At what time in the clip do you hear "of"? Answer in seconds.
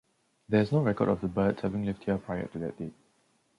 1.09-1.21